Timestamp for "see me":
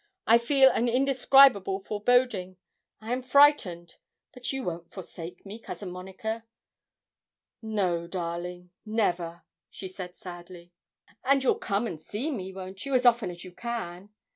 12.01-12.51